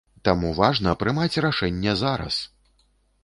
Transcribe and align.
Таму 0.27 0.47
важна 0.59 0.93
прымаць 1.03 1.41
рашэнне 1.45 1.93
зараз! 2.03 2.39